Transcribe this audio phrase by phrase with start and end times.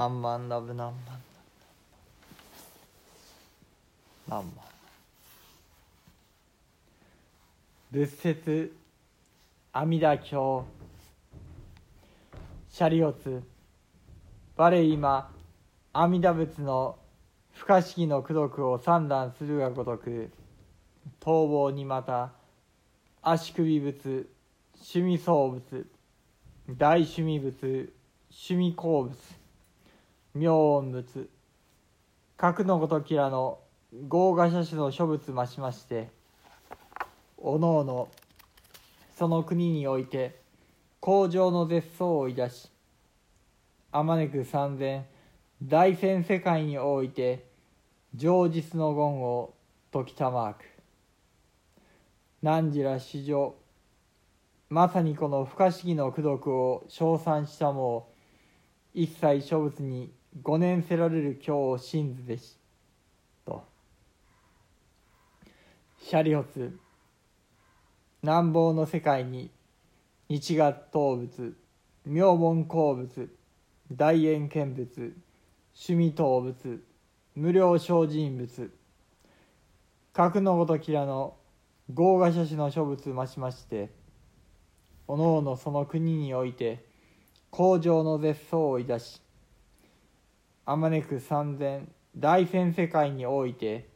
[0.00, 0.94] 何万ラブ何万
[4.26, 4.44] 何万
[7.92, 8.72] 仏説
[9.74, 10.64] 阿弥陀経
[12.70, 13.42] シャリオツ
[14.56, 15.30] 我今
[15.92, 16.96] 阿弥陀仏の
[17.52, 20.30] 不可思議の功徳を三段するがごとく
[21.20, 22.32] 逃亡にまた
[23.20, 24.30] 足首仏
[24.76, 25.86] 趣味創仏
[26.70, 27.92] 大趣味仏
[28.30, 29.39] 趣味鉱物
[30.34, 31.28] 妙音仏
[32.36, 33.58] 核のごときらの
[34.06, 36.08] 豪華者種の諸仏増しまして
[37.36, 38.08] おのおの
[39.18, 40.40] その国において
[41.00, 42.70] 工場の絶相をいだし
[43.90, 45.04] あまねく三千
[45.60, 47.46] 大戦世界において
[48.14, 49.52] 上実の言を
[49.92, 50.64] 解きたまく。
[52.42, 53.56] 汝ら史上
[54.68, 58.12] まさにこの不可思議の功徳を称賛したも
[58.94, 62.56] 一切諸仏に五年せられる今日信ずべし
[63.44, 63.64] と。
[66.00, 66.78] シャリオツ
[68.22, 69.50] 南方の世界に
[70.28, 71.56] 日月動物
[72.06, 73.28] 妙門鉱物
[73.92, 74.88] 大円見物
[75.74, 76.80] 趣味動物
[77.34, 78.70] 無料精進物
[80.12, 81.34] 核のごときらの
[81.92, 83.90] 豪華諸子の諸物増しまして
[85.08, 86.84] おのおのその国において
[87.50, 89.20] 工場の絶相をいたし
[90.70, 93.88] あまねく三千大戦世界において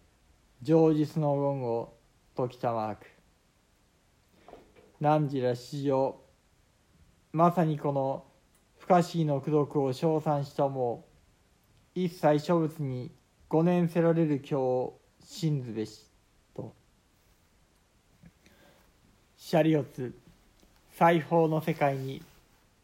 [0.60, 1.94] 上実の言を
[2.36, 3.06] 解きたまく。
[5.00, 6.16] 汝ら史上
[7.32, 8.24] まさにこの
[8.80, 11.04] 不可思議の功徳を称賛したも
[11.94, 13.12] 一切諸物に
[13.48, 16.10] 五年せられる今日信ずべし。
[16.56, 16.74] と。
[19.36, 20.12] シャリオツ
[20.98, 22.20] 裁縫の世界に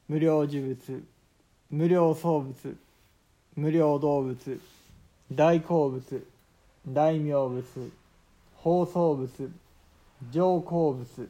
[0.07, 1.03] 無料呪物
[1.71, 2.77] 無料創物
[3.57, 4.61] 無料動物
[5.33, 6.27] 大好物
[6.87, 7.65] 大名物
[8.55, 9.29] 放送物
[10.31, 11.29] 上好物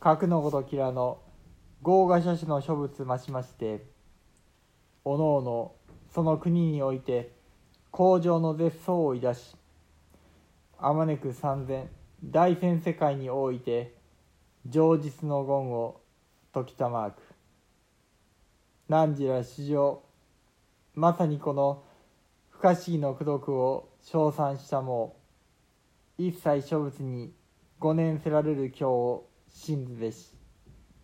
[0.00, 1.18] 核のごときらの
[1.82, 3.84] 豪華諸種の諸物増しまして
[5.04, 5.72] おのおの
[6.12, 7.30] その国において
[7.92, 9.54] 工場の絶相をいだし
[10.78, 11.88] あまねく三千
[12.24, 13.94] 大戦世界において
[14.66, 16.00] 上実の言を
[16.52, 17.20] 解きたまく。
[18.88, 20.02] 汝ら史上
[20.94, 21.82] まさにこの
[22.50, 25.16] 不可思議の功徳を称賛したも
[26.18, 27.32] 一切諸物に
[27.80, 30.32] 五年せられる今日を信ずべし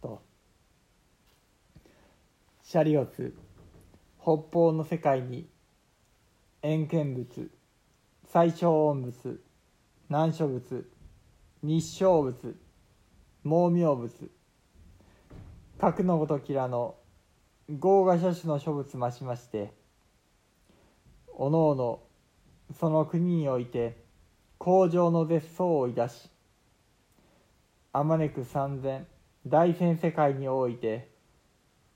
[0.01, 0.23] と。
[2.63, 3.37] シャリオツ。
[4.21, 5.49] 北方の世界に。
[6.63, 7.51] 円見物
[8.27, 9.41] 最小音物
[10.11, 10.85] 難所物
[11.63, 12.57] 日照物
[13.43, 14.11] 猛妙物
[15.79, 16.97] 核のごときらの
[17.79, 19.80] 豪華諸種の諸物増しまして。
[21.35, 22.01] おのおの
[22.79, 24.05] その国において
[24.59, 26.31] 工場の絶相をいだし
[27.93, 29.07] あまねく三千
[29.47, 31.11] 大戦世界において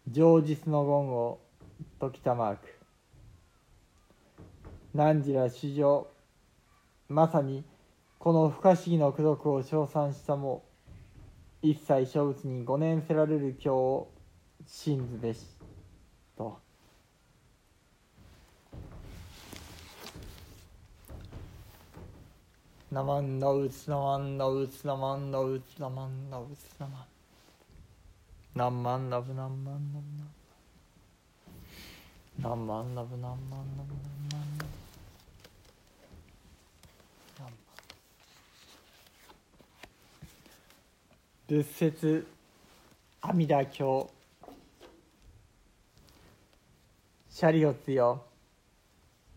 [0.08, 1.40] 上実の言を
[2.00, 2.68] 解きたまく
[4.94, 6.08] 汝ら史上
[7.08, 7.64] まさに
[8.18, 10.64] この不可思議の功徳を称賛したも
[11.62, 14.10] 一切諸物に五年せられる今日を
[14.66, 15.44] 信ずべし
[16.36, 16.63] と。
[22.94, 27.14] なまんのうつなまんのうつなまんのうつなまんのうつなまん
[28.54, 29.98] なまんな万ラブ何万ラ
[32.48, 33.58] ブまんラぶな万ラブ何万ラん
[37.40, 37.58] 何万
[41.48, 42.26] 仏説
[43.20, 44.10] 阿弥陀経。
[47.28, 48.22] シャリオツよ。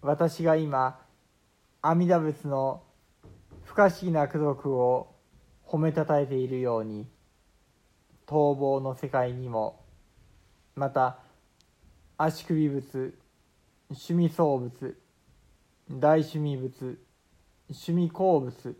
[0.03, 0.99] 私が今
[1.81, 2.83] 阿弥陀仏の
[3.77, 5.13] 不可思議な功徳を
[5.63, 7.05] 褒めたたえているように
[8.25, 9.83] 逃亡の世界にも
[10.75, 11.19] また
[12.17, 13.13] 足首仏
[13.91, 14.97] 趣味創仏
[15.91, 16.97] 大趣味仏
[17.69, 18.77] 趣味鉱物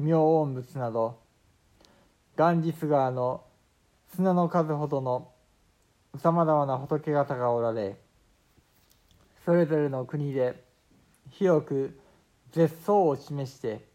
[0.00, 1.20] 妙音仏など
[2.34, 3.44] ガンジス川の
[4.16, 5.30] 砂の数ほどの
[6.20, 7.94] さまざまな仏方がおられ
[9.44, 10.64] それぞれの国で
[11.30, 12.00] 広く
[12.50, 13.86] 絶相を示して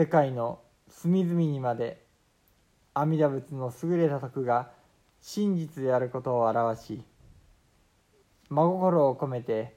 [0.00, 2.02] 世界の隅々にまで
[2.94, 4.70] 阿弥陀仏の優れた徳が
[5.20, 7.02] 真実であることを表し
[8.48, 9.76] 真心を込めて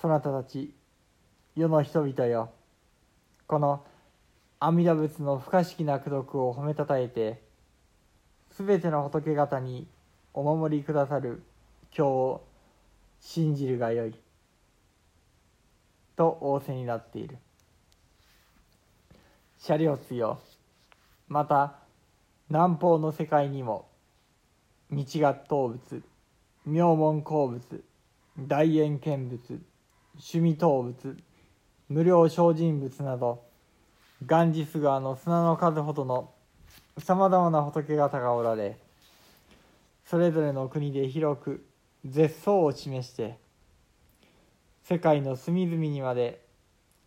[0.00, 0.74] そなたたち
[1.54, 2.48] 世の人々よ
[3.46, 3.84] この
[4.58, 7.42] 阿弥陀仏の不可思議な功徳を褒めたたえて
[8.52, 9.86] すべての仏方に
[10.32, 11.42] お守りくださる
[11.94, 12.44] 今日を
[13.20, 14.14] 信じるがよい
[16.16, 17.36] と仰せになっている。
[19.64, 20.40] シャリオツよ。
[21.28, 21.74] また
[22.48, 23.86] 南方の世界にも
[24.90, 26.02] 道合頭仏
[26.66, 27.84] 妙門鉱物
[28.40, 29.60] 大円見物
[30.14, 31.16] 趣味頭仏
[31.88, 33.44] 無料精進仏など
[34.26, 36.32] ガンジス川の砂の数ほどの
[36.98, 38.76] さまざまな仏方がおられ
[40.04, 41.64] それぞれの国で広く
[42.04, 43.38] 絶相を示して
[44.82, 46.44] 世界の隅々にまで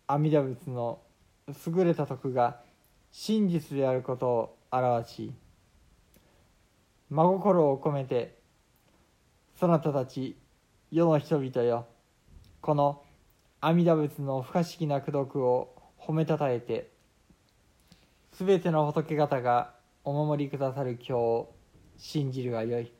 [0.06, 1.00] 阿弥陀仏の
[1.48, 2.60] 優れた徳が
[3.12, 5.32] 真実であることを表し
[7.08, 8.38] 真心を込めて
[9.58, 10.36] そなたたち
[10.90, 11.86] 世の人々よ
[12.60, 13.02] この
[13.60, 16.90] 阿弥陀仏の不可思議な功徳を褒めたたえて
[18.32, 21.54] すべての仏方がお守りくださる今日を
[21.96, 22.92] 信じるがよい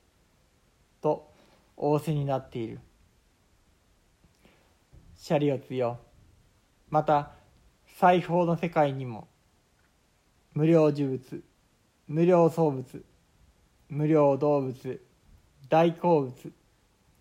[1.03, 1.31] と
[1.77, 2.81] 仰せになっている。
[5.15, 5.99] シャリオツよ。
[6.89, 7.33] また
[7.99, 9.27] 裁縫の世界にも
[10.53, 11.43] 無料呪物
[12.07, 13.03] 無料創物
[13.89, 15.01] 無料動物
[15.71, 16.53] 大好物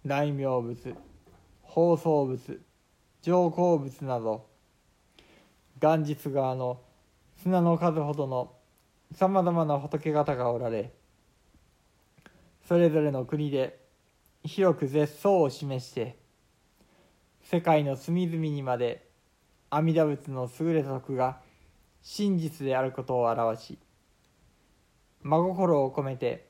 [0.05, 0.75] 大名物
[1.61, 2.59] 放送物
[3.21, 4.47] 上皇物など
[5.79, 6.81] 元日川の
[7.41, 8.51] 砂の数ほどの
[9.13, 10.91] さまざまな仏方がおられ
[12.67, 13.79] それぞれの国で
[14.43, 16.17] 広く絶相を示して
[17.43, 19.04] 世界の隅々にまで
[19.75, 21.41] 阿弥陀仏の優れた徳が
[22.01, 23.77] 真実であることを表し
[25.21, 26.47] 真心を込めて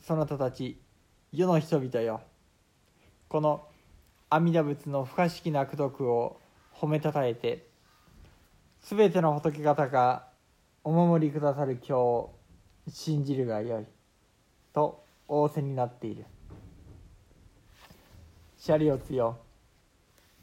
[0.00, 0.80] そなたたち
[1.34, 2.22] 世の人々よ
[3.28, 3.66] この
[4.30, 6.40] 阿弥陀仏の不可思議な功徳を
[6.74, 7.66] 褒めたたえて
[8.80, 10.24] すべての仏方が
[10.82, 12.34] お守りくださる今日を
[12.88, 13.84] 信じるがよい
[14.72, 16.24] と仰せになっている。
[18.56, 19.36] シャリオツよ。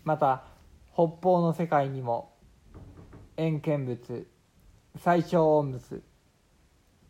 [0.04, 0.57] また
[0.98, 2.34] 北方の世界にも
[3.36, 4.26] 遠見仏
[4.98, 6.02] 最小音仏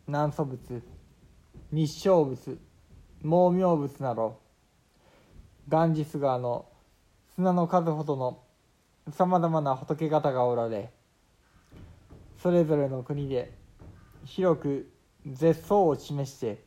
[0.06, 0.82] 南祖仏
[1.72, 2.58] 日照仏
[3.22, 4.42] 猛妙仏など
[5.70, 6.66] ガンジス川の
[7.34, 8.42] 砂の数ほどの
[9.10, 10.92] さまざまな仏方がおられ
[12.42, 13.54] それぞれの国で
[14.26, 14.92] 広く
[15.24, 16.62] 絶相を示して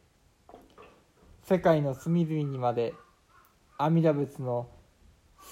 [1.44, 2.95] 世界の隅々にまで
[3.77, 4.69] 阿弥陀仏の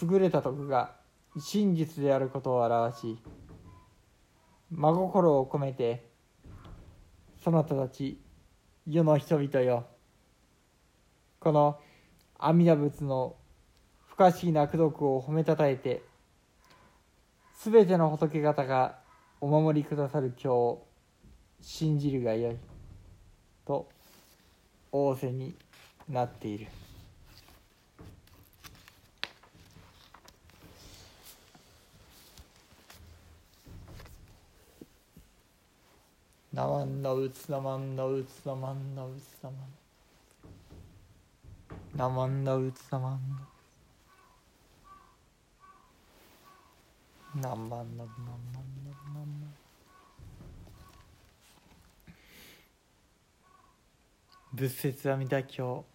[0.01, 0.97] 優れた徳が
[1.37, 3.19] 真実であることを表し
[4.71, 6.05] 真心を込めて
[7.43, 8.19] そなたたち
[8.87, 9.85] 世の人々よ
[11.39, 11.79] この
[12.37, 13.35] 阿弥陀仏の
[14.07, 16.03] 不可思議な功徳を褒めたたえて
[17.55, 18.97] すべての仏方が
[19.41, 20.87] お守りくださる今日を
[21.61, 22.55] 信じるがよい
[23.65, 23.89] と
[24.91, 25.55] 仰せに
[26.07, 26.67] なっている。
[36.59, 39.55] なまんのうつなまんのうつなまんのうつなま
[41.87, 43.47] んなまんのうつなまんな
[54.51, 55.85] 仏説阿弥陀経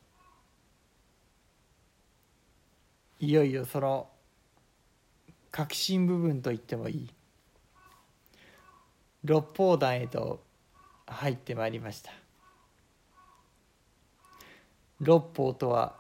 [3.21, 4.09] いよいよその
[5.51, 7.11] 核心部分と言ってもいい
[9.25, 10.54] 六法壇へと
[11.07, 12.13] 入ってまいりました。
[15.01, 15.95] 六法とは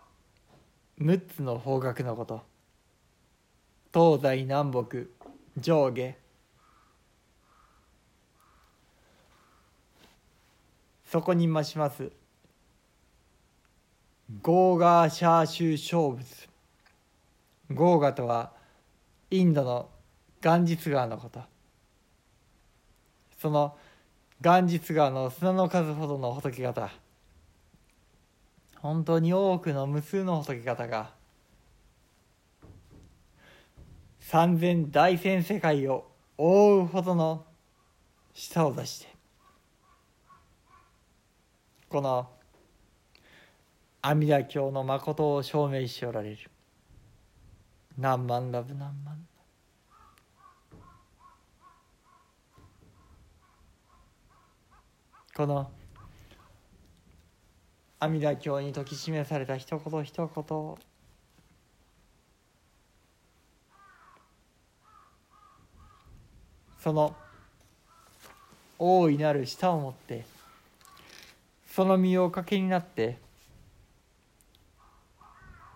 [1.00, 2.42] 6つの方角のこと。
[3.92, 5.06] 東西南北
[5.58, 6.16] 上下。
[11.06, 12.10] そこに増します。
[14.42, 16.48] ゴーガーシャーシュー小仏
[17.70, 18.52] ゴーガとは
[19.30, 19.90] インドの
[20.40, 21.40] ガンジス川のこと。
[23.38, 23.76] その
[24.44, 26.90] ガンジス川の砂の数ほどの仏方。
[28.76, 31.12] 本当に多くの無数の仏方が。
[34.20, 37.46] 三千大千世界を覆うほどの
[38.34, 39.08] 舌を出して。
[41.88, 42.28] この
[44.02, 46.38] 阿弥陀経の誠を証明しておられる。
[47.96, 49.26] 何万ラブ何万。
[55.36, 55.68] この
[57.98, 60.74] 阿弥陀経に説き示された一言一言。
[66.78, 67.16] その
[68.78, 70.24] 大いなる舌を持って
[71.66, 73.16] その身をおかけになって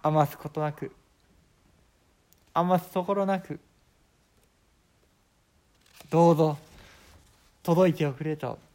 [0.02, 0.92] 余すことなく
[2.52, 3.58] 余すところなく
[6.10, 6.58] どうぞ
[7.62, 8.67] 届いておくれと。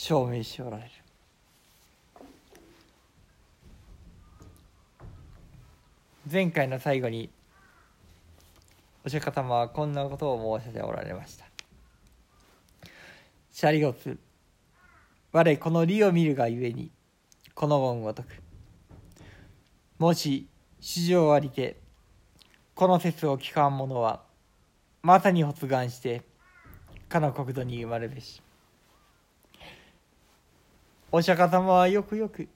[0.00, 0.90] 証明しておられる。
[6.30, 7.28] 前回の最後に
[9.04, 11.46] お釈迦様はこんなことを申し上げおられました。
[13.50, 14.16] シャリゴツ
[15.32, 16.92] 我この理を見るがゆえに
[17.56, 18.28] この言ごとく。
[19.98, 20.46] もし
[20.80, 21.76] 史上ありて
[22.76, 24.22] この説を聞かん者は
[25.02, 26.22] まさに発願して
[27.08, 28.40] かの国土に生まれべし。
[31.10, 32.48] お釈迦様はよくよく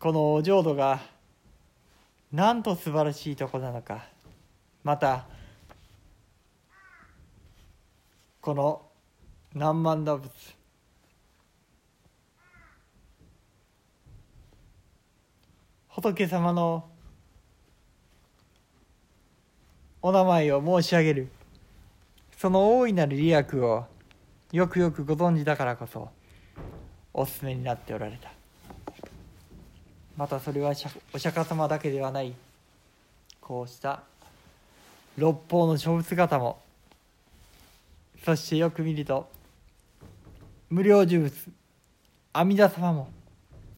[0.00, 1.00] このお浄土が
[2.32, 4.06] なんと素晴らしいとこなのか。
[4.82, 5.24] また
[8.40, 8.82] この
[9.54, 10.32] 何万打仏
[15.88, 16.88] 仏様の
[20.02, 21.28] お名前を申し上げる。
[22.36, 23.86] その大いなる利益を
[24.50, 26.10] よくよくご存知だからこそ。
[27.18, 28.30] お勧めになっておられた。
[30.18, 30.72] またそれは
[31.14, 32.34] お釈迦様だけではない。
[33.40, 34.02] こうした
[35.16, 36.58] 六方の勝負姿も
[38.22, 39.28] そしてよく見ると
[40.68, 41.32] 無料呪物
[42.34, 43.08] 阿弥陀様も